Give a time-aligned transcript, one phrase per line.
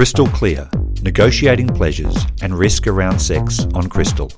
[0.00, 0.66] Crystal Clear
[1.02, 4.32] Negotiating Pleasures and Risk Around Sex on Crystal.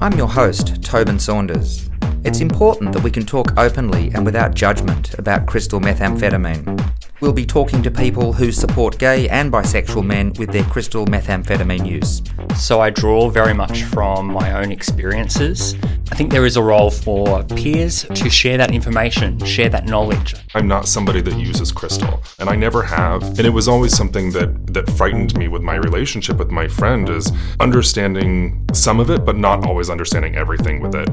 [0.00, 1.90] I'm your host, Tobin Saunders.
[2.22, 6.94] It's important that we can talk openly and without judgment about crystal methamphetamine.
[7.20, 11.84] We'll be talking to people who support gay and bisexual men with their crystal methamphetamine
[11.84, 12.22] use.
[12.56, 15.74] So I draw very much from my own experiences.
[16.10, 20.34] I think there is a role for peers to share that information, share that knowledge.
[20.54, 23.22] I'm not somebody that uses crystal, and I never have.
[23.22, 27.08] And it was always something that that frightened me with my relationship with my friend
[27.08, 31.08] is understanding some of it, but not always understanding everything with it.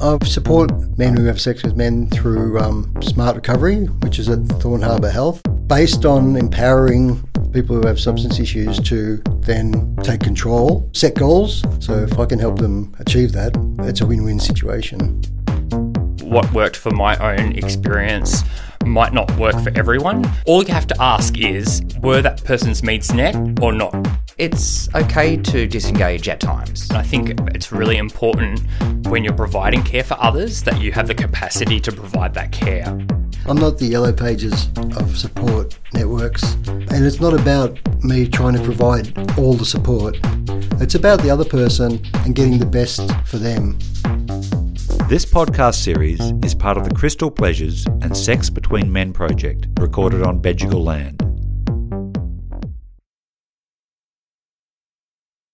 [0.00, 4.44] I support men who have sex with men through um, Smart Recovery, which is at
[4.60, 10.88] Thorne Harbour Health, based on empowering people who have substance issues to then take control,
[10.92, 11.62] set goals.
[11.80, 15.22] So if I can help them achieve that, it's a win win situation.
[16.22, 18.42] What worked for my own experience
[18.86, 20.24] might not work for everyone.
[20.46, 23.94] All you have to ask is were that person's needs met or not?
[24.38, 26.90] It's okay to disengage at times.
[26.90, 28.60] I think it's really important
[29.08, 32.86] when you're providing care for others that you have the capacity to provide that care.
[33.44, 35.78] I'm not the yellow pages of support
[36.22, 40.16] and it's not about me trying to provide all the support.
[40.80, 43.76] It's about the other person and getting the best for them.
[45.08, 50.22] This podcast series is part of the Crystal Pleasures and Sex Between Men project recorded
[50.22, 51.21] on Bedegal land.